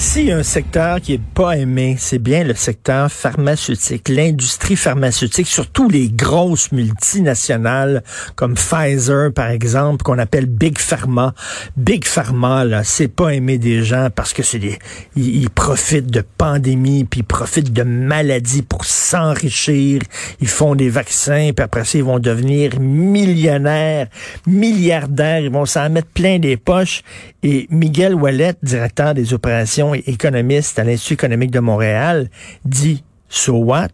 S'il 0.00 0.28
y 0.28 0.32
a 0.32 0.38
un 0.38 0.42
secteur 0.42 0.98
qui 1.02 1.12
est 1.12 1.20
pas 1.34 1.58
aimé, 1.58 1.94
c'est 1.98 2.18
bien 2.18 2.42
le 2.42 2.54
secteur 2.54 3.12
pharmaceutique, 3.12 4.08
l'industrie 4.08 4.74
pharmaceutique, 4.74 5.46
surtout 5.46 5.90
les 5.90 6.08
grosses 6.08 6.72
multinationales 6.72 8.02
comme 8.34 8.54
Pfizer, 8.54 9.30
par 9.30 9.50
exemple, 9.50 10.02
qu'on 10.02 10.18
appelle 10.18 10.46
Big 10.46 10.78
Pharma. 10.78 11.34
Big 11.76 12.06
Pharma, 12.06 12.64
là, 12.64 12.82
c'est 12.82 13.08
pas 13.08 13.34
aimé 13.34 13.58
des 13.58 13.84
gens 13.84 14.08
parce 14.12 14.32
que 14.32 14.42
c'est 14.42 14.58
des, 14.58 14.78
ils, 15.16 15.50
profitent 15.50 16.10
de 16.10 16.24
pandémies, 16.38 17.04
puis 17.04 17.20
ils 17.20 17.24
profitent 17.24 17.72
de 17.74 17.82
maladies 17.82 18.62
pour 18.62 18.86
s'enrichir. 18.86 20.00
Ils 20.40 20.48
font 20.48 20.74
des 20.74 20.88
vaccins, 20.88 21.50
puis 21.54 21.62
après 21.62 21.84
ça, 21.84 21.98
ils 21.98 22.04
vont 22.04 22.18
devenir 22.18 22.80
millionnaires, 22.80 24.06
milliardaires. 24.46 25.40
Ils 25.40 25.50
vont 25.50 25.66
s'en 25.66 25.90
mettre 25.90 26.08
plein 26.08 26.38
des 26.38 26.56
poches. 26.56 27.02
Et 27.42 27.66
Miguel 27.70 28.14
Wallet, 28.14 28.54
directeur 28.62 29.12
des 29.12 29.34
opérations 29.34 29.89
économiste 29.94 30.78
à 30.78 30.84
l'Institut 30.84 31.14
économique 31.14 31.50
de 31.50 31.60
Montréal, 31.60 32.28
dit 32.64 33.02
So 33.28 33.56
what? 33.56 33.88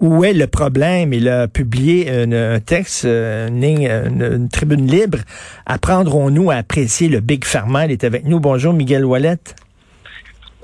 Où 0.00 0.24
est 0.24 0.32
le 0.32 0.48
problème? 0.48 1.12
Il 1.12 1.28
a 1.28 1.46
publié 1.46 2.10
un, 2.10 2.58
texte, 2.58 3.04
une, 3.04 4.48
tribune 4.50 4.86
libre. 4.86 5.18
Apprendrons-nous 5.64 6.50
à 6.50 6.56
apprécier 6.56 7.08
le 7.08 7.20
Big 7.20 7.44
Pharma? 7.44 7.86
Il 7.86 7.92
est 7.92 8.02
avec 8.02 8.24
nous. 8.24 8.40
Bonjour, 8.40 8.72
Miguel 8.72 9.04
Wallet. 9.04 9.38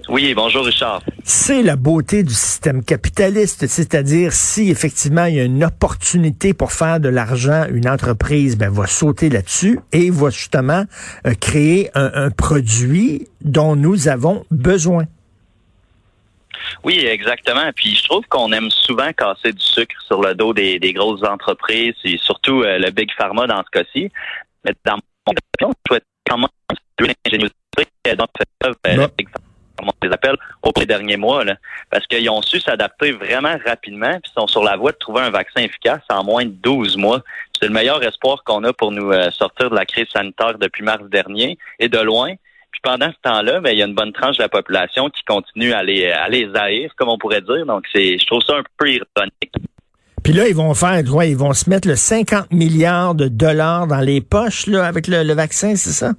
Oui, 0.09 0.33
bonjour 0.33 0.65
Richard. 0.65 1.03
C'est 1.23 1.63
la 1.63 1.77
beauté 1.77 2.23
du 2.23 2.33
système 2.33 2.83
capitaliste, 2.83 3.67
c'est-à-dire 3.67 4.33
si 4.33 4.71
effectivement 4.71 5.27
il 5.27 5.35
y 5.35 5.41
a 5.41 5.45
une 5.45 5.63
opportunité 5.63 6.55
pour 6.55 6.73
faire 6.73 6.99
de 6.99 7.11
l'argent, 7.11 7.67
une 7.71 7.87
entreprise 7.87 8.57
ben, 8.57 8.71
va 8.71 8.87
sauter 8.87 9.29
là-dessus 9.29 9.81
et 9.93 10.11
va 10.11 10.31
justement 10.31 10.85
euh, 11.27 11.35
créer 11.39 11.91
un, 11.95 12.11
un 12.15 12.31
produit 12.31 13.29
dont 13.43 13.77
nous 13.77 14.09
avons 14.09 14.47
besoin. 14.51 15.05
Oui, 16.85 17.01
exactement. 17.01 17.71
Puis 17.77 17.95
je 17.95 18.05
trouve 18.05 18.25
qu'on 18.31 18.51
aime 18.53 18.71
souvent 18.71 19.13
casser 19.13 19.53
du 19.53 19.63
sucre 19.63 19.95
sur 20.07 20.23
le 20.23 20.35
dos 20.35 20.55
des, 20.55 20.79
des 20.79 20.95
grosses 20.95 21.23
entreprises 21.23 21.95
et 22.05 22.17
surtout 22.17 22.63
euh, 22.63 22.79
le 22.79 22.91
big 22.91 23.11
pharma 23.19 23.47
dans 23.47 23.63
ce 23.63 23.71
cas-ci. 23.79 24.11
Mais 24.65 24.73
dans 24.87 24.97
mon 25.27 25.35
opinion, 25.35 25.75
je 25.85 25.93
souhaite 25.93 26.05
quand 26.27 26.39
même 26.39 26.49
l'ingénierie 26.99 27.53
dont 28.17 28.27
fait 28.39 28.97
le 28.97 29.07
big 29.19 29.29
pharma 29.29 29.48
comme 29.89 29.97
on 30.03 30.07
les 30.07 30.13
appelle, 30.13 30.37
au 30.63 30.73
derniers 30.85 31.17
mois, 31.17 31.45
là, 31.45 31.57
parce 31.91 32.07
qu'ils 32.07 32.29
ont 32.31 32.43
su 32.43 32.61
s'adapter 32.61 33.13
vraiment 33.13 33.57
rapidement, 33.65 34.19
puis 34.23 34.33
sont 34.35 34.47
sur 34.47 34.63
la 34.63 34.77
voie 34.77 34.93
de 34.93 34.97
trouver 34.97 35.23
un 35.23 35.31
vaccin 35.31 35.63
efficace 35.63 36.03
en 36.11 36.25
moins 36.25 36.45
de 36.45 36.51
12 36.51 36.97
mois. 36.97 37.23
C'est 37.59 37.67
le 37.67 37.73
meilleur 37.73 38.03
espoir 38.03 38.43
qu'on 38.45 38.65
a 38.65 38.73
pour 38.73 38.93
nous 38.93 39.11
euh, 39.11 39.31
sortir 39.31 39.71
de 39.71 39.75
la 39.75 39.85
crise 39.85 40.07
sanitaire 40.13 40.59
depuis 40.59 40.85
mars 40.85 41.05
dernier, 41.11 41.59
et 41.79 41.89
de 41.89 41.99
loin. 41.99 42.35
Puis 42.71 42.81
pendant 42.83 43.11
ce 43.11 43.17
temps-là, 43.29 43.61
ben, 43.61 43.71
il 43.71 43.79
y 43.79 43.83
a 43.83 43.87
une 43.87 43.95
bonne 43.95 44.13
tranche 44.13 44.37
de 44.37 44.43
la 44.43 44.49
population 44.49 45.09
qui 45.11 45.23
continue 45.25 45.73
à 45.73 45.83
les, 45.83 46.11
à 46.11 46.29
les 46.29 46.49
haïr, 46.55 46.93
comme 46.97 47.09
on 47.09 47.19
pourrait 47.19 47.41
dire. 47.41 47.67
Donc, 47.67 47.85
c'est, 47.93 48.19
je 48.19 48.27
trouve 48.27 48.43
ça 48.43 48.57
un 48.57 48.63
peu 48.77 48.89
ironique. 48.89 49.53
Puis 50.23 50.33
là, 50.33 50.47
ils 50.47 50.55
vont 50.55 50.75
faire, 50.75 51.03
ouais, 51.15 51.31
ils 51.31 51.37
vont 51.37 51.55
se 51.55 51.71
mettre 51.71 51.89
le 51.89 51.97
50 51.97 52.53
milliards 52.53 53.15
de 53.15 53.29
dollars 53.29 53.87
dans 53.87 54.01
les 54.01 54.21
poches 54.21 54.67
là, 54.67 54.85
avec 54.85 55.07
le 55.09 55.33
vaccin, 55.33 55.75
c'est 55.75 55.91
ça? 55.91 56.13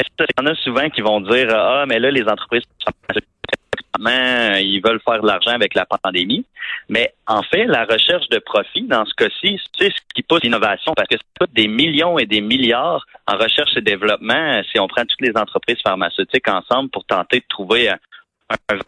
Il 0.00 0.26
y 0.38 0.40
en 0.40 0.46
a 0.46 0.54
souvent 0.56 0.88
qui 0.90 1.00
vont 1.00 1.20
dire 1.20 1.48
Ah, 1.50 1.84
mais 1.86 1.98
là, 1.98 2.10
les 2.10 2.22
entreprises 2.22 2.64
ils 4.60 4.80
veulent 4.84 5.00
faire 5.00 5.20
de 5.22 5.26
l'argent 5.26 5.52
avec 5.52 5.74
la 5.74 5.86
pandémie? 5.86 6.44
Mais 6.88 7.14
en 7.26 7.42
fait, 7.42 7.64
la 7.64 7.84
recherche 7.84 8.28
de 8.28 8.38
profit, 8.38 8.82
dans 8.82 9.04
ce 9.04 9.14
cas-ci, 9.14 9.60
c'est 9.78 9.90
ce 9.90 10.00
qui 10.14 10.22
pousse 10.22 10.42
l'innovation 10.42 10.92
parce 10.94 11.08
que 11.08 11.16
c'est 11.16 11.52
des 11.52 11.68
millions 11.68 12.18
et 12.18 12.26
des 12.26 12.40
milliards 12.40 13.06
en 13.26 13.36
recherche 13.36 13.76
et 13.76 13.80
développement 13.80 14.62
si 14.70 14.78
on 14.78 14.88
prend 14.88 15.04
toutes 15.04 15.20
les 15.20 15.36
entreprises 15.36 15.80
pharmaceutiques 15.82 16.48
ensemble 16.48 16.90
pour 16.90 17.04
tenter 17.04 17.40
de 17.40 17.46
trouver 17.48 17.88
un, 17.88 17.98
un 18.50 18.78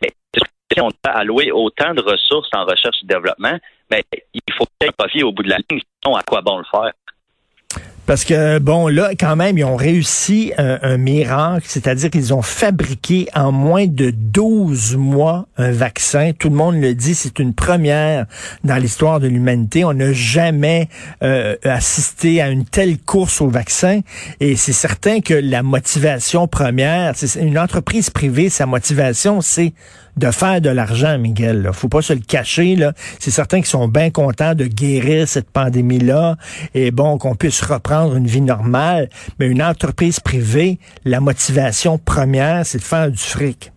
Mais 0.00 0.10
si 0.72 0.80
on 0.80 0.90
a 1.04 1.10
alloué 1.10 1.50
autant 1.52 1.94
de 1.94 2.02
ressources 2.02 2.50
en 2.54 2.64
recherche 2.64 2.96
et 3.02 3.06
développement, 3.06 3.58
mais 3.90 4.04
il 4.32 4.54
faut 4.56 4.66
ait 4.80 4.88
un 4.88 4.92
profit 4.92 5.22
au 5.22 5.32
bout 5.32 5.42
de 5.42 5.50
la 5.50 5.58
ligne, 5.70 5.80
sinon 6.02 6.16
à 6.16 6.22
quoi 6.22 6.40
bon 6.40 6.58
le 6.58 6.64
faire? 6.70 6.92
Parce 8.10 8.24
que, 8.24 8.58
bon, 8.58 8.88
là, 8.88 9.10
quand 9.16 9.36
même, 9.36 9.56
ils 9.56 9.64
ont 9.64 9.76
réussi 9.76 10.52
un, 10.58 10.80
un 10.82 10.96
miracle, 10.96 11.64
c'est-à-dire 11.68 12.10
qu'ils 12.10 12.34
ont 12.34 12.42
fabriqué 12.42 13.28
en 13.36 13.52
moins 13.52 13.86
de 13.86 14.10
12 14.10 14.96
mois 14.96 15.46
un 15.56 15.70
vaccin. 15.70 16.32
Tout 16.36 16.48
le 16.48 16.56
monde 16.56 16.74
le 16.80 16.92
dit, 16.92 17.14
c'est 17.14 17.38
une 17.38 17.54
première 17.54 18.26
dans 18.64 18.74
l'histoire 18.78 19.20
de 19.20 19.28
l'humanité. 19.28 19.84
On 19.84 19.92
n'a 19.92 20.12
jamais 20.12 20.88
euh, 21.22 21.54
assisté 21.62 22.42
à 22.42 22.48
une 22.48 22.64
telle 22.64 22.98
course 22.98 23.40
au 23.40 23.48
vaccin. 23.48 24.00
Et 24.40 24.56
c'est 24.56 24.72
certain 24.72 25.20
que 25.20 25.34
la 25.34 25.62
motivation 25.62 26.48
première, 26.48 27.12
c'est 27.14 27.40
une 27.40 27.60
entreprise 27.60 28.10
privée, 28.10 28.48
sa 28.48 28.66
motivation, 28.66 29.40
c'est 29.40 29.72
de 30.16 30.30
faire 30.30 30.60
de 30.60 30.70
l'argent, 30.70 31.18
Miguel. 31.18 31.62
Là. 31.62 31.72
Faut 31.72 31.88
pas 31.88 32.02
se 32.02 32.12
le 32.12 32.20
cacher. 32.20 32.76
Là. 32.76 32.92
C'est 33.18 33.30
certain 33.30 33.58
qu'ils 33.58 33.66
sont 33.66 33.88
bien 33.88 34.10
contents 34.10 34.54
de 34.54 34.64
guérir 34.64 35.28
cette 35.28 35.50
pandémie-là 35.50 36.36
et 36.74 36.90
bon 36.90 37.18
qu'on 37.18 37.34
puisse 37.34 37.62
reprendre 37.62 38.16
une 38.16 38.26
vie 38.26 38.40
normale. 38.40 39.08
Mais 39.38 39.46
une 39.46 39.62
entreprise 39.62 40.20
privée, 40.20 40.78
la 41.04 41.20
motivation 41.20 41.98
première, 41.98 42.66
c'est 42.66 42.78
de 42.78 42.84
faire 42.84 43.10
du 43.10 43.18
fric. 43.18 43.72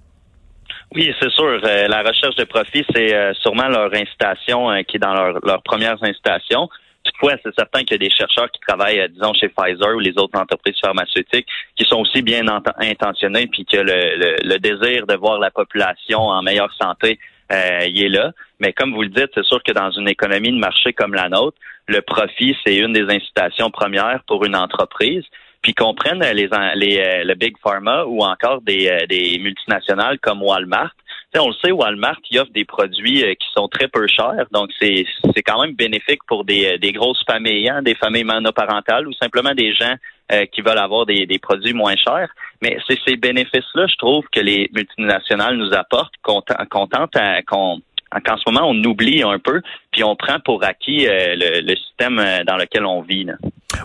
Oui, 0.95 1.11
c'est 1.19 1.31
sûr. 1.31 1.59
Euh, 1.63 1.88
la 1.88 2.03
recherche 2.03 2.35
de 2.35 2.43
profit, 2.43 2.85
c'est 2.93 3.16
euh, 3.16 3.33
sûrement 3.41 3.67
leur 3.67 3.91
incitation 3.93 4.69
euh, 4.69 4.83
qui 4.83 4.97
est 4.97 4.99
dans 4.99 5.13
leur, 5.13 5.39
leurs 5.43 5.63
premières 5.63 5.97
incitations. 6.03 6.69
Toutefois, 7.03 7.34
c'est 7.44 7.53
certain 7.56 7.80
qu'il 7.84 7.91
y 7.91 8.06
a 8.06 8.09
des 8.09 8.16
chercheurs 8.16 8.50
qui 8.52 8.59
travaillent, 8.62 9.00
euh, 9.00 9.08
disons, 9.09 9.34
chez 9.34 9.50
Pfizer 9.50 9.96
ou 9.96 10.00
les 10.00 10.14
autres 10.18 10.40
entreprises 10.40 10.78
pharmaceutiques 10.81 11.47
qui 11.75 11.86
sont 11.86 12.00
aussi 12.00 12.22
bien 12.22 12.44
intentionnés 12.78 13.47
puis 13.47 13.66
que 13.66 13.78
le, 13.78 14.16
le, 14.16 14.36
le, 14.44 14.59
désir 14.59 15.06
de 15.06 15.16
voir 15.16 15.40
la 15.40 15.52
population 15.52 16.19
en 16.19 16.41
meilleure 16.41 16.74
santé 16.81 17.19
euh, 17.52 17.86
y 17.88 18.03
est 18.06 18.09
là. 18.09 18.31
Mais 18.59 18.72
comme 18.72 18.94
vous 18.94 19.02
le 19.02 19.09
dites, 19.09 19.31
c'est 19.36 19.44
sûr 19.44 19.62
que 19.64 19.74
dans 19.74 19.91
une 19.91 20.08
économie 20.08 20.52
de 20.52 20.59
marché 20.59 20.94
comme 20.94 21.14
la 21.14 21.28
nôtre, 21.28 21.58
le 21.88 22.02
profit, 22.02 22.56
c'est 22.66 22.78
une 22.78 22.94
des 22.94 23.14
incitations 23.14 23.70
premières 23.70 24.24
pour 24.25 24.46
une 24.46 24.56
entreprise. 24.56 25.25
Puis 25.62 25.74
qu'on 25.74 25.94
prenne 25.94 26.20
les, 26.20 26.50
les, 26.75 26.97
euh, 27.00 27.24
le 27.24 27.35
Big 27.35 27.56
Pharma 27.62 28.06
ou 28.06 28.24
encore 28.24 28.62
des, 28.62 29.06
des 29.09 29.40
multinationales 29.40 30.20
comme 30.20 30.41
Walmart, 30.41 30.94
on 31.39 31.47
le 31.47 31.53
sait, 31.63 31.71
Walmart 31.71 32.21
qui 32.21 32.38
offre 32.38 32.51
des 32.51 32.66
produits 32.66 33.23
euh, 33.23 33.33
qui 33.33 33.47
sont 33.55 33.67
très 33.67 33.88
peu 33.88 34.07
chers, 34.07 34.45
donc 34.51 34.69
c'est 34.79 35.05
quand 35.44 35.61
même 35.61 35.73
bénéfique 35.73 36.23
pour 36.27 36.45
des, 36.45 36.66
euh, 36.66 36.77
des 36.77 36.91
grosses 36.91 37.23
familles, 37.25 37.69
hein, 37.69 37.81
des 37.81 37.95
familles 37.95 38.23
monoparentales 38.23 39.07
ou 39.07 39.13
simplement 39.13 39.53
des 39.53 39.73
gens 39.73 39.95
euh, 40.31 40.45
qui 40.45 40.61
veulent 40.61 40.77
avoir 40.77 41.05
des, 41.05 41.25
des 41.25 41.39
produits 41.39 41.73
moins 41.73 41.95
chers. 41.95 42.29
Mais 42.61 42.77
c'est 42.88 42.99
ces 43.05 43.17
bénéfices-là, 43.17 43.88
je 43.88 43.95
trouve, 43.95 44.25
que 44.31 44.39
les 44.39 44.69
multinationales 44.73 45.57
nous 45.57 45.73
apportent, 45.73 46.13
qu'on 46.22 46.41
tente 46.41 47.17
qu'on 47.47 47.81
qu'en 48.23 48.38
ce 48.38 48.43
moment, 48.47 48.69
on 48.69 48.83
oublie 48.83 49.23
un 49.23 49.39
peu, 49.39 49.61
puis 49.91 50.03
on 50.03 50.16
prend 50.16 50.39
pour 50.39 50.63
acquis 50.63 51.07
euh, 51.07 51.35
le, 51.35 51.61
le, 51.61 51.75
système 51.75 52.22
dans 52.45 52.57
lequel 52.57 52.85
on 52.85 53.01
vit. 53.01 53.23
Là. 53.23 53.33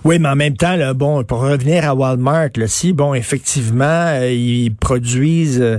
Oui, 0.04 0.19
mais 0.19 0.28
en 0.28 0.37
même 0.37 0.56
temps, 0.56 0.76
là, 0.76 0.94
bon, 0.94 1.25
pour 1.25 1.41
revenir 1.41 1.88
à 1.88 1.94
Walmart, 1.94 2.50
là, 2.56 2.66
si, 2.66 2.93
bon, 2.93 3.15
effectivement, 3.15 3.84
euh, 3.84 4.31
ils 4.31 4.75
produisent, 4.75 5.60
euh, 5.60 5.78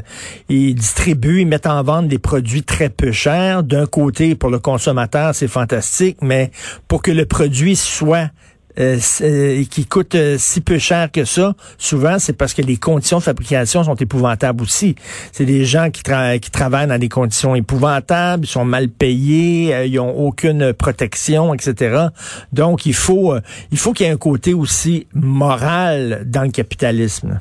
ils 0.49 0.75
distribuent, 0.75 1.41
ils 1.41 1.47
mettent 1.47 1.67
en 1.67 1.83
vente 1.83 2.07
des 2.07 2.19
produits 2.19 2.63
très 2.63 2.89
peu 2.89 3.11
chers. 3.11 3.63
D'un 3.63 3.85
côté, 3.85 4.35
pour 4.35 4.49
le 4.49 4.59
consommateur, 4.59 5.33
c'est 5.35 5.47
fantastique, 5.47 6.17
mais 6.21 6.51
pour 6.87 7.01
que 7.01 7.11
le 7.11 7.25
produit 7.25 7.75
soit 7.75 8.29
euh, 8.79 8.97
euh, 9.21 9.63
qui 9.69 9.85
coûte 9.85 10.15
euh, 10.15 10.37
si 10.37 10.61
peu 10.61 10.77
cher 10.77 11.11
que 11.11 11.25
ça, 11.25 11.53
souvent, 11.77 12.17
c'est 12.19 12.33
parce 12.33 12.53
que 12.53 12.61
les 12.61 12.77
conditions 12.77 13.17
de 13.17 13.23
fabrication 13.23 13.83
sont 13.83 13.95
épouvantables 13.95 14.63
aussi. 14.63 14.95
C'est 15.31 15.45
des 15.45 15.65
gens 15.65 15.89
qui, 15.89 16.01
qui 16.41 16.51
travaillent 16.51 16.87
dans 16.87 16.99
des 16.99 17.09
conditions 17.09 17.55
épouvantables, 17.55 18.45
ils 18.45 18.49
sont 18.49 18.65
mal 18.65 18.89
payés, 18.89 19.85
ils 19.85 19.99
ont 19.99 20.17
aucune 20.17 20.73
protection, 20.73 21.53
etc. 21.53 22.07
Donc, 22.53 22.85
il 22.85 22.93
faut, 22.93 23.35
il 23.71 23.77
faut 23.77 23.93
qu'il 23.93 24.05
y 24.05 24.09
ait 24.09 24.13
un 24.13 24.17
côté 24.17 24.53
aussi 24.53 25.07
moral 25.13 26.23
dans 26.25 26.43
le 26.43 26.51
capitalisme. 26.51 27.39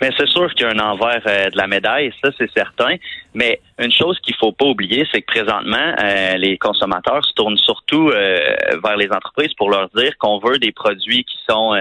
Mais 0.00 0.10
c'est 0.18 0.28
sûr 0.28 0.52
qu'il 0.54 0.66
y 0.66 0.68
a 0.68 0.72
un 0.72 0.78
envers 0.78 1.22
euh, 1.26 1.50
de 1.50 1.56
la 1.56 1.66
médaille, 1.66 2.12
ça 2.22 2.30
c'est 2.36 2.50
certain. 2.52 2.96
Mais 3.32 3.60
une 3.78 3.92
chose 3.92 4.18
qu'il 4.20 4.34
faut 4.36 4.52
pas 4.52 4.66
oublier, 4.66 5.06
c'est 5.12 5.22
que 5.22 5.26
présentement, 5.26 5.94
euh, 6.02 6.36
les 6.36 6.58
consommateurs 6.58 7.24
se 7.24 7.32
tournent 7.34 7.56
surtout 7.56 8.10
euh, 8.10 8.38
vers 8.82 8.96
les 8.96 9.10
entreprises 9.10 9.54
pour 9.54 9.70
leur 9.70 9.88
dire 9.94 10.16
qu'on 10.18 10.38
veut 10.38 10.58
des 10.58 10.72
produits 10.72 11.24
qui 11.24 11.38
sont 11.48 11.80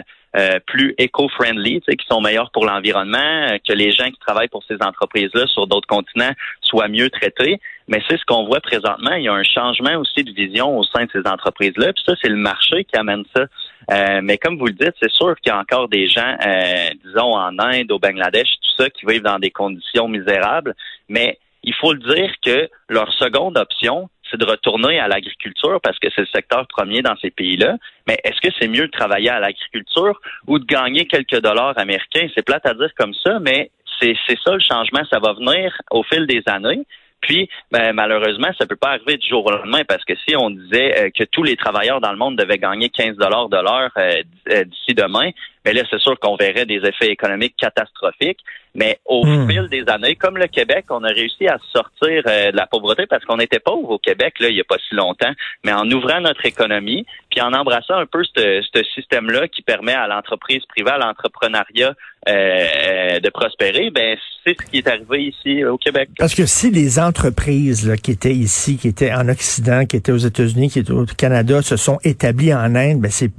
plus 0.66 0.96
éco-friendly, 0.98 1.82
qui 1.82 2.08
sont 2.10 2.20
meilleurs 2.20 2.50
pour 2.50 2.66
l'environnement, 2.66 3.50
que 3.68 3.72
les 3.72 3.92
gens 3.92 4.10
qui 4.10 4.18
travaillent 4.18 4.48
pour 4.48 4.64
ces 4.64 4.78
entreprises-là 4.82 5.46
sur 5.46 5.68
d'autres 5.68 5.88
continents 5.88 6.32
soient 6.62 6.88
mieux 6.88 7.12
traités. 7.12 7.60
Mais 7.88 8.02
c'est 8.08 8.18
ce 8.18 8.26
qu'on 8.26 8.44
voit 8.46 8.60
présentement. 8.60 9.14
Il 9.14 9.26
y 9.26 9.28
a 9.28 9.34
un 9.34 9.44
changement 9.44 9.96
aussi 9.98 10.24
de 10.24 10.32
vision 10.32 10.76
au 10.76 10.84
sein 10.84 11.06
de 11.06 11.10
ces 11.12 11.30
entreprises-là. 11.30 11.94
Puis 11.94 12.04
ça, 12.04 12.14
c'est 12.20 12.30
le 12.30 12.38
marché 12.38 12.84
qui 12.84 12.98
amène 12.98 13.24
ça. 13.36 13.46
Euh, 13.92 14.22
mais 14.24 14.38
comme 14.38 14.58
vous 14.58 14.68
le 14.68 14.74
dites, 14.74 14.96
c'est 15.02 15.12
sûr 15.12 15.36
qu'il 15.42 15.52
y 15.52 15.56
a 15.56 15.60
encore 15.60 15.88
des 15.90 16.08
gens, 16.08 16.36
euh, 16.46 16.90
disons 17.06 17.36
en 17.36 17.58
Inde, 17.60 17.92
au 17.92 18.00
Bangladesh, 18.00 18.48
tout 18.48 18.84
ça, 18.84 18.90
qui 18.90 19.06
vivent 19.06 19.24
dans 19.24 19.40
des 19.40 19.52
conditions 19.52 20.08
misérables. 20.08 20.76
Mais 21.10 21.38
il 21.64 21.74
faut 21.76 21.94
le 21.94 22.00
dire 22.00 22.32
que 22.44 22.70
leur 22.90 23.12
seconde 23.14 23.58
option, 23.58 24.10
c'est 24.30 24.40
de 24.40 24.46
retourner 24.46 25.00
à 25.00 25.08
l'agriculture 25.08 25.80
parce 25.82 26.00
que 26.00 26.08
c'est 26.16 26.22
le 26.22 26.28
secteur 26.34 26.68
premier 26.68 27.02
dans 27.02 27.16
ces 27.18 27.30
pays-là. 27.30 27.78
Mais 28.08 28.18
est-ce 28.24 28.42
que 28.42 28.54
c'est 28.60 28.68
mieux 28.68 28.88
de 28.88 28.92
travailler 28.92 29.30
à 29.30 29.40
l'agriculture 29.40 30.20
ou 30.48 30.60
de 30.60 30.66
gagner 30.66 31.06
quelques 31.06 31.40
dollars 31.42 31.78
américains? 31.78 32.28
C'est 32.36 32.46
plate 32.46 32.66
à 32.66 32.74
dire 32.74 32.90
comme 32.98 33.14
ça, 33.14 33.40
mais 33.40 33.70
c'est 34.02 34.16
ça 34.44 34.54
le 34.54 34.60
changement. 34.60 35.02
Ça 35.10 35.20
va 35.20 35.34
venir 35.34 35.74
au 35.92 36.04
fil 36.04 36.26
des 36.28 36.42
années. 36.48 36.86
Puis, 37.24 37.50
ben, 37.72 37.94
malheureusement, 37.94 38.50
ça 38.58 38.66
peut 38.66 38.76
pas 38.76 38.90
arriver 38.90 39.18
du 39.18 39.28
jour 39.28 39.46
au 39.46 39.52
lendemain 39.52 39.84
parce 39.88 40.04
que 40.04 40.14
si 40.28 40.36
on 40.36 40.50
disait 40.50 41.06
euh, 41.06 41.10
que 41.10 41.24
tous 41.24 41.44
les 41.44 41.56
travailleurs 41.56 42.02
dans 42.02 42.12
le 42.12 42.18
monde 42.18 42.36
devaient 42.38 42.58
gagner 42.58 42.90
15 42.90 43.16
dollars 43.16 43.48
de 43.48 43.58
l'heure 43.58 43.92
euh, 43.98 44.24
euh, 44.50 44.64
d'ici 44.66 44.94
demain, 44.94 45.32
mais 45.66 45.74
là, 45.74 45.84
c'est 45.90 46.00
sûr 46.00 46.20
qu'on 46.20 46.36
verrait 46.36 46.66
des 46.66 46.82
effets 46.84 47.10
économiques 47.10 47.56
catastrophiques. 47.58 48.40
Mais 48.76 49.00
au 49.06 49.24
hmm. 49.24 49.48
fil 49.48 49.68
des 49.70 49.84
années, 49.88 50.16
comme 50.16 50.38
le 50.38 50.48
Québec, 50.48 50.86
on 50.90 51.04
a 51.04 51.10
réussi 51.10 51.48
à 51.48 51.58
sortir 51.72 52.24
euh, 52.26 52.52
de 52.52 52.58
la 52.58 52.66
pauvreté 52.66 53.06
parce 53.08 53.24
qu'on 53.24 53.38
était 53.38 53.60
pauvre 53.60 53.92
au 53.92 54.00
Québec, 54.00 54.34
là, 54.40 54.50
il 54.50 54.56
n'y 54.56 54.62
a 54.62 54.64
pas 54.64 54.78
si 54.90 54.96
longtemps. 54.96 55.32
Mais 55.64 55.72
en 55.72 55.90
ouvrant 55.92 56.20
notre 56.22 56.44
économie, 56.46 57.06
puis 57.30 57.40
en 57.42 57.54
embrassant 57.54 57.96
un 57.96 58.08
peu 58.08 58.24
ce 58.24 58.84
système-là 58.96 59.48
qui 59.48 59.62
permet 59.62 59.94
à 59.94 60.08
l'entreprise 60.08 60.66
privée, 60.66 60.90
à 60.90 60.98
l'entrepreneuriat 60.98 61.94
euh, 62.28 62.32
euh, 62.34 63.20
de 63.20 63.30
prospérer, 63.30 63.92
ben 63.92 64.18
c'est 64.44 64.56
ce 64.60 64.72
qui 64.72 64.78
est 64.78 64.88
arrivé 64.88 65.26
ici 65.26 65.64
au 65.66 65.78
Québec. 65.78 66.10
Parce 66.18 66.34
que 66.34 66.46
si 66.46 66.72
les 66.72 66.98
entreprises 66.98 67.88
là, 67.88 67.98
qui 67.98 68.12
étaient 68.12 68.34
ici, 68.34 68.78
qui 68.78 68.88
étaient 68.88 69.14
en 69.14 69.28
Occident, 69.30 69.86
qui 69.86 69.98
étaient 69.98 70.12
aux 70.12 70.18
États-Unis, 70.18 70.70
qui 70.70 70.80
étaient 70.80 70.92
au 70.92 71.06
Canada, 71.06 71.62
se 71.62 71.76
sont 71.76 72.00
établies 72.04 72.54
en 72.54 72.76
Inde, 72.76 73.02
ben 73.02 73.12
c'est 73.12 73.32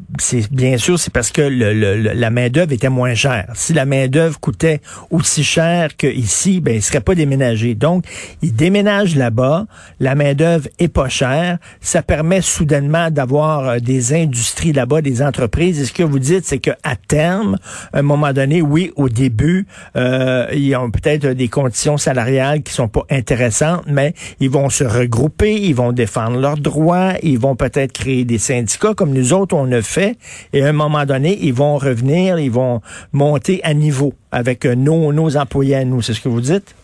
bien 0.52 0.76
sûr 0.76 0.98
c'est 0.98 1.12
parce 1.12 1.32
que 1.32 1.42
le, 1.42 1.72
le 1.72 2.13
la 2.14 2.30
main-d'œuvre 2.30 2.72
était 2.72 2.88
moins 2.88 3.14
chère. 3.14 3.46
Si 3.54 3.72
la 3.72 3.84
main-d'œuvre 3.84 4.38
coûtait 4.40 4.80
aussi 5.10 5.44
cher 5.44 5.96
qu'ici, 5.96 6.60
ben, 6.60 6.76
il 6.76 6.82
serait 6.82 7.00
pas 7.00 7.14
déménagé. 7.14 7.74
Donc, 7.74 8.04
ils 8.42 8.54
déménagent 8.54 9.16
là-bas, 9.16 9.66
la 10.00 10.14
main-d'œuvre 10.14 10.68
est 10.78 10.88
pas 10.88 11.08
chère, 11.08 11.58
ça 11.80 12.02
permet 12.02 12.40
soudainement 12.40 13.10
d'avoir 13.10 13.68
euh, 13.68 13.78
des 13.78 14.14
industries 14.14 14.72
là-bas, 14.72 15.02
des 15.02 15.22
entreprises. 15.22 15.80
Et 15.80 15.84
ce 15.84 15.92
que 15.92 16.02
vous 16.02 16.18
dites, 16.18 16.44
c'est 16.44 16.58
qu'à 16.58 16.76
terme, 17.08 17.58
à 17.92 17.98
un 17.98 18.02
moment 18.02 18.32
donné, 18.32 18.62
oui, 18.62 18.92
au 18.96 19.08
début, 19.08 19.66
euh, 19.96 20.46
ils 20.52 20.74
ont 20.76 20.90
peut-être 20.90 21.28
des 21.28 21.48
conditions 21.48 21.96
salariales 21.96 22.62
qui 22.62 22.72
sont 22.72 22.88
pas 22.88 23.04
intéressantes, 23.10 23.82
mais 23.86 24.14
ils 24.40 24.50
vont 24.50 24.68
se 24.68 24.84
regrouper, 24.84 25.54
ils 25.54 25.74
vont 25.74 25.92
défendre 25.92 26.38
leurs 26.38 26.56
droits, 26.56 27.12
ils 27.22 27.38
vont 27.38 27.56
peut-être 27.56 27.92
créer 27.92 28.24
des 28.24 28.38
syndicats 28.38 28.94
comme 28.94 29.12
nous 29.12 29.32
autres 29.32 29.54
on 29.54 29.70
a 29.72 29.82
fait, 29.82 30.16
et 30.52 30.62
à 30.62 30.68
un 30.68 30.72
moment 30.72 31.04
donné, 31.04 31.38
ils 31.42 31.54
vont 31.54 31.76
revenir 31.76 32.03
ils 32.04 32.50
vont 32.50 32.80
monter 33.12 33.60
à 33.64 33.74
niveau 33.74 34.14
avec 34.30 34.64
euh, 34.66 34.74
nos, 34.74 35.12
nos 35.12 35.36
employés 35.36 35.76
à 35.76 35.84
nous. 35.84 36.02
C'est 36.02 36.14
ce 36.14 36.20
que 36.20 36.28
vous 36.28 36.40
dites? 36.40 36.74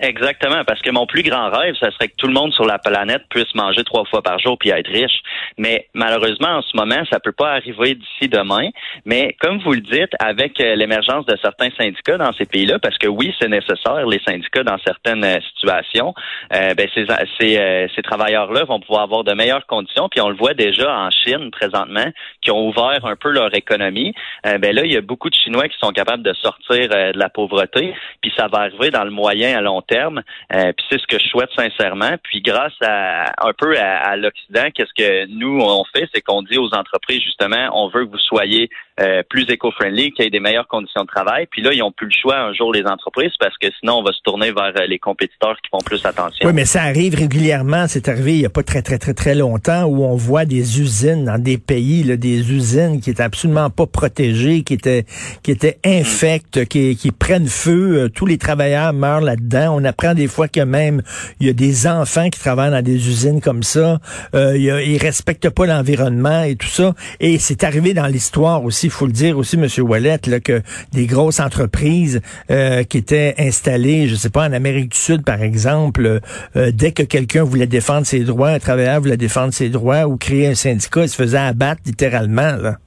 Exactement, 0.00 0.64
parce 0.64 0.80
que 0.80 0.90
mon 0.90 1.06
plus 1.06 1.22
grand 1.24 1.50
rêve, 1.50 1.74
ça 1.80 1.90
serait 1.90 2.08
que 2.08 2.14
tout 2.16 2.28
le 2.28 2.32
monde 2.32 2.52
sur 2.52 2.64
la 2.64 2.78
planète 2.78 3.22
puisse 3.30 3.52
manger 3.54 3.82
trois 3.82 4.04
fois 4.04 4.22
par 4.22 4.38
jour 4.38 4.56
puis 4.56 4.70
être 4.70 4.88
riche. 4.88 5.22
Mais 5.56 5.88
malheureusement, 5.92 6.58
en 6.58 6.62
ce 6.62 6.76
moment, 6.76 7.02
ça 7.10 7.18
peut 7.18 7.32
pas 7.32 7.50
arriver 7.54 7.96
d'ici 7.96 8.28
demain. 8.28 8.68
Mais 9.04 9.36
comme 9.40 9.58
vous 9.58 9.72
le 9.72 9.80
dites, 9.80 10.12
avec 10.20 10.60
euh, 10.60 10.76
l'émergence 10.76 11.26
de 11.26 11.36
certains 11.42 11.70
syndicats 11.76 12.16
dans 12.16 12.32
ces 12.34 12.44
pays-là, 12.44 12.78
parce 12.78 12.96
que 12.96 13.08
oui, 13.08 13.34
c'est 13.40 13.48
nécessaire 13.48 14.06
les 14.06 14.20
syndicats 14.20 14.62
dans 14.62 14.78
certaines 14.78 15.24
euh, 15.24 15.38
situations, 15.52 16.14
euh, 16.54 16.74
ben 16.74 16.88
ces, 16.94 17.06
ces, 17.40 17.88
ces 17.94 18.02
travailleurs-là 18.02 18.64
vont 18.64 18.78
pouvoir 18.78 19.02
avoir 19.02 19.24
de 19.24 19.32
meilleures 19.32 19.66
conditions. 19.66 20.08
Puis 20.08 20.20
on 20.20 20.28
le 20.28 20.36
voit 20.36 20.54
déjà 20.54 20.96
en 20.96 21.10
Chine 21.10 21.50
présentement, 21.50 22.06
qui 22.40 22.52
ont 22.52 22.68
ouvert 22.68 23.04
un 23.04 23.16
peu 23.16 23.30
leur 23.30 23.52
économie. 23.54 24.14
ben 24.44 24.74
là, 24.74 24.84
il 24.84 24.92
y 24.92 24.96
a 24.96 25.00
beaucoup 25.00 25.28
de 25.28 25.34
Chinois 25.34 25.68
qui 25.68 25.78
sont 25.78 25.90
capables 25.90 26.22
de 26.22 26.32
sortir 26.34 26.88
de 26.88 27.18
la 27.18 27.28
pauvreté. 27.28 27.94
Puis 28.20 28.32
ça 28.36 28.46
va 28.46 28.60
arriver 28.60 28.90
dans 28.90 29.04
le 29.04 29.10
moyen 29.10 29.58
à 29.58 29.60
long 29.60 29.82
terme. 29.88 30.22
Euh, 30.54 30.72
puis 30.76 30.86
c'est 30.88 31.00
ce 31.00 31.06
que 31.06 31.18
je 31.18 31.26
souhaite 31.28 31.50
sincèrement. 31.56 32.12
Puis 32.22 32.40
grâce 32.40 32.74
à 32.82 33.32
un 33.46 33.52
peu 33.52 33.76
à, 33.78 34.16
l'Occident, 34.16 34.68
qu'est-ce 34.74 34.94
que 34.96 35.26
nous 35.26 35.60
on 35.60 35.84
fait, 35.92 36.08
c'est 36.14 36.20
qu'on 36.20 36.42
dit 36.42 36.58
aux 36.58 36.72
entreprises 36.74 37.22
justement, 37.22 37.70
on 37.74 37.88
veut 37.88 38.06
que 38.06 38.12
vous 38.12 38.18
soyez 38.18 38.70
euh, 39.00 39.22
plus 39.28 39.48
éco-friendly, 39.48 40.12
qu'il 40.12 40.24
y 40.24 40.28
ait 40.28 40.30
des 40.30 40.40
meilleures 40.40 40.66
conditions 40.66 41.02
de 41.02 41.06
travail. 41.06 41.46
Puis 41.50 41.62
là, 41.62 41.72
ils 41.72 41.78
n'ont 41.78 41.92
plus 41.92 42.06
le 42.06 42.12
choix 42.20 42.38
un 42.38 42.52
jour 42.52 42.72
les 42.72 42.84
entreprises 42.84 43.32
parce 43.38 43.56
que 43.58 43.68
sinon 43.80 43.98
on 43.98 44.02
va 44.02 44.12
se 44.12 44.20
tourner 44.22 44.52
vers 44.52 44.72
euh, 44.76 44.86
les 44.86 44.98
compétiteurs 44.98 45.56
qui 45.62 45.70
font 45.70 45.78
plus 45.84 46.04
attention. 46.04 46.46
Oui, 46.46 46.52
mais 46.54 46.64
ça 46.64 46.82
arrive 46.82 47.14
régulièrement. 47.14 47.86
C'est 47.88 48.08
arrivé 48.08 48.34
il 48.34 48.40
n'y 48.40 48.46
a 48.46 48.50
pas 48.50 48.62
très 48.62 48.82
très 48.82 48.98
très 48.98 49.14
très 49.14 49.34
longtemps 49.34 49.84
où 49.84 50.04
on 50.04 50.16
voit 50.16 50.44
des 50.44 50.80
usines 50.80 51.24
dans 51.24 51.40
des 51.40 51.58
pays, 51.58 52.02
là, 52.02 52.16
des 52.16 52.52
usines 52.52 53.00
qui 53.00 53.10
étaient 53.10 53.22
absolument 53.22 53.70
pas 53.70 53.86
protégées, 53.86 54.62
qui 54.62 54.74
étaient 54.74 55.04
qui 55.42 55.50
étaient 55.50 55.78
infectes, 55.84 56.66
qui, 56.66 56.96
qui 56.96 57.10
prennent 57.10 57.48
feu. 57.48 58.10
tous 58.14 58.26
les 58.26 58.38
travailleurs 58.38 58.92
meurent 58.92 59.20
là-dedans. 59.20 59.77
On 59.78 59.84
apprend 59.84 60.14
des 60.14 60.26
fois 60.26 60.48
que 60.48 60.60
même 60.60 61.02
il 61.38 61.46
y 61.46 61.50
a 61.50 61.52
des 61.52 61.86
enfants 61.86 62.30
qui 62.30 62.40
travaillent 62.40 62.72
dans 62.72 62.82
des 62.82 63.08
usines 63.08 63.40
comme 63.40 63.62
ça. 63.62 64.00
Euh, 64.34 64.56
il 64.56 64.68
ils 64.88 64.98
respectent 64.98 65.50
pas 65.50 65.66
l'environnement 65.66 66.42
et 66.42 66.56
tout 66.56 66.66
ça. 66.66 66.94
Et 67.20 67.38
c'est 67.38 67.62
arrivé 67.62 67.94
dans 67.94 68.06
l'histoire 68.06 68.64
aussi, 68.64 68.86
il 68.86 68.92
faut 68.92 69.06
le 69.06 69.12
dire 69.12 69.38
aussi, 69.38 69.56
Monsieur 69.56 69.82
Wallet, 69.82 70.18
là, 70.26 70.40
que 70.40 70.62
des 70.92 71.06
grosses 71.06 71.40
entreprises 71.40 72.20
euh, 72.50 72.82
qui 72.82 72.98
étaient 72.98 73.34
installées, 73.38 74.08
je 74.08 74.16
sais 74.16 74.30
pas, 74.30 74.48
en 74.48 74.52
Amérique 74.52 74.90
du 74.90 74.98
Sud, 74.98 75.22
par 75.22 75.42
exemple, 75.42 76.20
euh, 76.56 76.72
dès 76.72 76.92
que 76.92 77.02
quelqu'un 77.02 77.44
voulait 77.44 77.66
défendre 77.66 78.06
ses 78.06 78.20
droits, 78.20 78.50
un 78.50 78.58
travailleur 78.58 79.00
voulait 79.00 79.16
défendre 79.16 79.52
ses 79.52 79.68
droits 79.68 80.06
ou 80.06 80.16
créer 80.16 80.48
un 80.48 80.54
syndicat, 80.54 81.02
il 81.02 81.08
se 81.08 81.16
faisait 81.16 81.38
abattre 81.38 81.82
littéralement. 81.86 82.56
Là. 82.56 82.78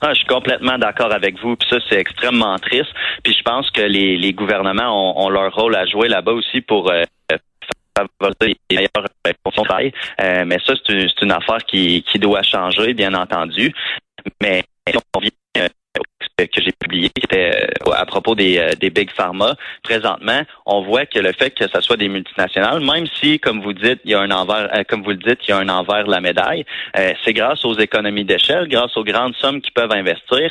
Ah, 0.00 0.12
je 0.12 0.18
suis 0.18 0.26
complètement 0.26 0.78
d'accord 0.78 1.12
avec 1.12 1.38
vous. 1.40 1.56
Puis 1.56 1.68
ça, 1.68 1.76
c'est 1.88 1.98
extrêmement 1.98 2.58
triste. 2.58 2.92
Puis 3.22 3.34
je 3.34 3.42
pense 3.42 3.70
que 3.70 3.82
les, 3.82 4.32
gouvernements 4.32 5.24
ont, 5.24 5.28
leur 5.28 5.54
rôle 5.54 5.76
à 5.76 5.86
jouer 5.86 6.08
là-bas 6.08 6.32
aussi 6.32 6.60
pour 6.60 6.90
euh, 6.90 7.02
favoriser 7.96 8.56
les 8.70 8.76
meilleures 8.76 8.90
conditions 8.92 9.34
de 9.46 9.64
travail. 9.64 9.92
Euh, 10.20 10.44
mais 10.46 10.58
ça, 10.66 10.74
c'est 10.84 10.92
une, 10.92 11.08
une, 11.22 11.32
affaire 11.32 11.64
qui, 11.66 12.02
qui 12.02 12.18
doit 12.18 12.42
changer, 12.42 12.94
bien 12.94 13.14
entendu. 13.14 13.72
Mais 14.40 14.64
si 14.88 14.96
on 15.14 15.20
vient 15.20 15.30
euh, 15.30 15.43
publié 16.94 17.10
qui 17.10 17.24
était 17.24 17.68
euh, 17.86 17.92
à 17.92 18.06
propos 18.06 18.34
des, 18.34 18.58
euh, 18.58 18.70
des 18.80 18.90
big 18.90 19.10
pharma. 19.10 19.56
Présentement, 19.82 20.42
on 20.66 20.82
voit 20.82 21.06
que 21.06 21.18
le 21.18 21.32
fait 21.32 21.50
que 21.50 21.66
ce 21.66 21.80
soit 21.80 21.96
des 21.96 22.08
multinationales, 22.08 22.80
même 22.80 23.06
si, 23.20 23.38
comme 23.40 23.60
vous 23.62 23.72
dites, 23.72 24.00
il 24.04 24.12
y 24.12 24.14
a 24.14 24.20
un 24.20 24.30
envers, 24.30 24.68
euh, 24.74 24.84
comme 24.88 25.02
vous 25.02 25.10
le 25.10 25.16
dites, 25.16 25.40
il 25.46 25.50
y 25.50 25.52
a 25.52 25.58
un 25.58 25.68
envers 25.68 26.06
la 26.06 26.20
médaille, 26.20 26.64
c'est 27.24 27.32
grâce 27.32 27.64
aux 27.64 27.74
économies 27.78 28.24
d'échelle, 28.24 28.68
grâce 28.68 28.96
aux 28.96 29.04
grandes 29.04 29.34
sommes 29.36 29.60
qu'ils 29.60 29.72
peuvent 29.72 29.92
investir, 29.92 30.50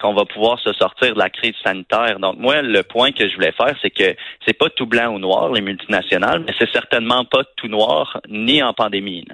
qu'on 0.00 0.14
va 0.14 0.24
pouvoir 0.24 0.58
se 0.60 0.72
sortir 0.72 1.14
de 1.14 1.18
la 1.18 1.30
crise 1.30 1.54
sanitaire. 1.64 2.18
Donc 2.20 2.36
moi, 2.38 2.62
le 2.62 2.82
point 2.82 3.12
que 3.12 3.28
je 3.28 3.34
voulais 3.34 3.52
faire, 3.52 3.74
c'est 3.80 3.90
que 3.90 4.16
c'est 4.46 4.54
pas 4.54 4.70
tout 4.70 4.86
blanc 4.86 5.14
ou 5.14 5.18
noir 5.18 5.52
les 5.52 5.60
multinationales, 5.60 6.42
mais 6.46 6.52
c'est 6.58 6.70
certainement 6.72 7.24
pas 7.24 7.42
tout 7.56 7.68
noir 7.68 8.20
ni 8.28 8.62
en 8.62 8.72
pandémie. 8.72 9.26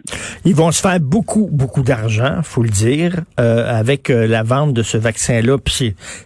Ils 0.45 0.54
vont 0.54 0.71
se 0.73 0.80
faire 0.80 1.00
beaucoup, 1.00 1.49
beaucoup 1.50 1.83
d'argent, 1.83 2.42
faut 2.42 2.62
le 2.62 2.71
dire, 2.71 3.12
avec 3.37 4.09
la 4.09 4.42
vente 4.42 4.75
de 4.75 4.83
ce 4.83 4.97
vaccin-là 4.97 5.59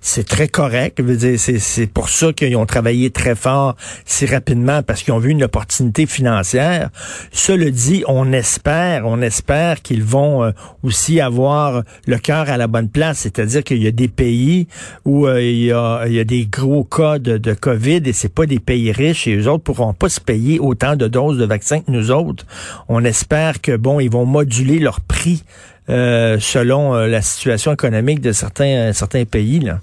c'est 0.08 0.26
très 0.26 0.48
correct. 0.48 1.02
C'est 1.36 1.86
pour 1.86 2.08
ça 2.08 2.32
qu'ils 2.32 2.56
ont 2.56 2.64
travaillé 2.64 3.10
très 3.10 3.34
fort 3.34 3.76
si 4.06 4.24
rapidement 4.24 4.82
parce 4.82 5.02
qu'ils 5.02 5.12
ont 5.12 5.18
vu 5.18 5.30
une 5.30 5.44
opportunité 5.44 6.06
financière. 6.06 6.88
Cela 7.30 7.70
dit, 7.70 8.04
on 8.08 8.32
espère, 8.32 9.06
on 9.06 9.20
espère 9.20 9.82
qu'ils 9.82 10.02
vont 10.02 10.44
euh, 10.44 10.50
aussi 10.82 11.20
avoir 11.20 11.82
le 12.06 12.16
cœur 12.16 12.48
à 12.48 12.56
la 12.56 12.66
bonne 12.66 12.88
place. 12.88 13.18
C'est-à-dire 13.18 13.62
qu'il 13.62 13.82
y 13.82 13.86
a 13.86 13.90
des 13.90 14.08
pays 14.08 14.66
où 15.04 15.26
euh, 15.26 15.42
il, 15.42 15.64
y 15.64 15.72
a, 15.72 16.04
il, 16.06 16.14
y 16.14 16.20
a, 16.20 16.24
des 16.24 16.46
gros 16.46 16.84
cas 16.84 17.18
de, 17.18 17.36
de 17.36 17.52
COVID 17.52 18.02
et 18.06 18.12
c'est 18.14 18.32
pas 18.32 18.46
des 18.46 18.60
pays 18.60 18.90
riches 18.92 19.26
et 19.26 19.36
eux 19.36 19.48
autres 19.48 19.64
pourront 19.64 19.92
pas 19.92 20.08
se 20.08 20.20
payer 20.20 20.58
autant 20.58 20.96
de 20.96 21.06
doses 21.06 21.36
de 21.36 21.44
vaccins 21.44 21.80
que 21.80 21.90
nous 21.90 22.10
autres. 22.10 22.46
On 22.88 23.04
espère 23.04 23.60
que 23.60 23.76
bon, 23.76 24.00
ils 24.00 24.10
vont 24.10 24.24
moduler 24.24 24.78
leur 24.78 25.02
prix 25.02 25.44
euh, 25.90 26.38
selon 26.38 26.94
euh, 26.94 27.06
la 27.06 27.22
situation 27.22 27.72
économique 27.72 28.20
de 28.20 28.32
certains, 28.32 28.92
certains 28.92 29.24
pays. 29.24 29.60
Là. 29.60 29.80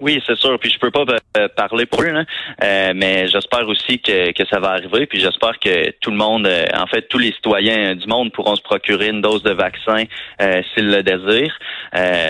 Oui, 0.00 0.22
c'est 0.26 0.36
sûr. 0.36 0.58
Puis 0.58 0.70
je 0.70 0.78
peux 0.78 0.90
pas 0.90 1.04
euh, 1.36 1.48
parler 1.56 1.86
pour 1.86 2.02
eux, 2.02 2.12
mais 2.60 3.26
j'espère 3.26 3.66
aussi 3.68 4.00
que, 4.00 4.32
que 4.32 4.46
ça 4.46 4.60
va 4.60 4.70
arriver. 4.70 5.06
Puis 5.06 5.20
j'espère 5.20 5.58
que 5.58 5.90
tout 6.00 6.10
le 6.10 6.16
monde, 6.16 6.48
en 6.74 6.86
fait, 6.86 7.08
tous 7.08 7.18
les 7.18 7.32
citoyens 7.32 7.94
du 7.96 8.06
monde 8.06 8.32
pourront 8.32 8.54
se 8.54 8.62
procurer 8.62 9.08
une 9.08 9.20
dose 9.20 9.42
de 9.42 9.52
vaccin 9.52 10.04
s'ils 10.40 10.90
le 10.90 11.02
désirent. 11.02 11.58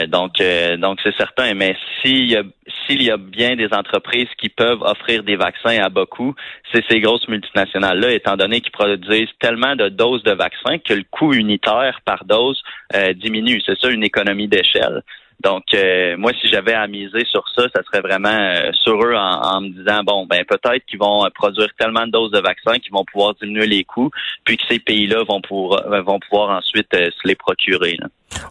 donc, 0.08 0.42
donc 0.78 0.98
c'est 1.02 1.14
certain. 1.16 1.54
Mais 1.54 1.76
s'il 2.02 2.30
y 2.30 2.36
a 2.36 2.42
s'il 2.86 3.02
y 3.02 3.10
a 3.10 3.16
bien 3.16 3.56
des 3.56 3.68
entreprises 3.72 4.28
qui 4.38 4.48
peuvent 4.48 4.82
offrir 4.82 5.22
des 5.22 5.36
vaccins 5.36 5.78
à 5.78 5.88
beaucoup, 5.88 6.34
c'est 6.72 6.84
ces 6.88 7.00
grosses 7.00 7.28
multinationales-là, 7.28 8.12
étant 8.12 8.36
donné 8.36 8.60
qu'ils 8.60 8.72
produisent 8.72 9.32
tellement 9.40 9.76
de 9.76 9.88
doses 9.88 10.22
de 10.22 10.32
vaccins 10.32 10.78
que 10.78 10.94
le 10.94 11.04
coût 11.10 11.34
unitaire 11.34 12.00
par 12.04 12.24
dose 12.24 12.62
euh, 12.94 13.12
diminue. 13.12 13.60
C'est 13.64 13.78
ça 13.78 13.88
une 13.90 14.04
économie 14.04 14.48
d'échelle. 14.48 15.02
Donc, 15.40 15.62
euh, 15.72 16.16
moi, 16.16 16.32
si 16.40 16.48
j'avais 16.48 16.74
à 16.74 16.88
miser 16.88 17.24
sur 17.30 17.44
ça, 17.54 17.66
ça 17.72 17.82
serait 17.84 18.00
vraiment 18.00 18.28
euh, 18.28 18.72
sur 18.82 19.00
eux 19.04 19.14
en, 19.14 19.60
me 19.60 19.68
disant, 19.68 20.02
bon, 20.04 20.26
ben 20.26 20.44
peut-être 20.44 20.84
qu'ils 20.86 20.98
vont 20.98 21.24
euh, 21.24 21.28
produire 21.32 21.68
tellement 21.78 22.06
de 22.06 22.10
doses 22.10 22.32
de 22.32 22.40
vaccins 22.40 22.78
qu'ils 22.80 22.92
vont 22.92 23.04
pouvoir 23.04 23.34
diminuer 23.40 23.68
les 23.68 23.84
coûts, 23.84 24.10
puis 24.44 24.56
que 24.56 24.64
ces 24.68 24.80
pays-là 24.80 25.22
vont 25.28 25.40
pouvoir, 25.40 25.84
vont 26.02 26.18
pouvoir 26.18 26.58
ensuite 26.58 26.88
se 26.92 27.28
les 27.28 27.36
procurer. 27.36 27.96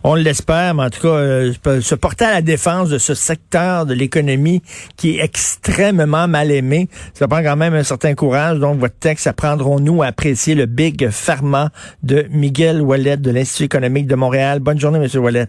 On 0.06 0.16
l'espère, 0.16 0.76
mais 0.76 0.84
en 0.84 0.90
tout 0.90 1.02
cas, 1.02 1.82
se 1.82 1.96
porter 1.96 2.24
à 2.24 2.36
la 2.36 2.42
défense 2.42 2.90
de 2.90 2.98
ce 2.98 3.14
secteur 3.14 3.86
de 3.86 3.94
l'économie 3.94 4.62
qui 4.96 5.18
est 5.18 5.24
extrêmement 5.24 6.28
mal 6.28 6.52
aimé, 6.52 6.88
ça 7.14 7.28
prend 7.28 7.44
quand 7.44 7.58
même 7.58 7.74
un 7.74 7.84
certain 7.84 8.16
courage. 8.16 8.60
Donc, 8.60 8.80
votre 8.80 8.98
texte, 8.98 9.28
apprendrons-nous 9.28 10.04
à 10.04 10.08
apprécier 10.08 10.56
le 10.56 10.66
Big 10.66 11.10
Pharma 11.10 11.70
de 12.02 12.26
Miguel 12.30 12.82
Wallet 12.82 13.18
de 13.18 13.30
l'Institut 13.30 13.66
économique 13.66 14.08
de 14.08 14.16
Montréal. 14.16 14.60
Bonne 14.60 14.80
journée, 14.80 15.00
Monsieur 15.00 15.20
Wallet. 15.20 15.48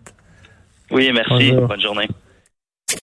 Oui, 0.91 1.11
merci. 1.13 1.53
Bonne 1.53 1.81
journée. 1.81 2.09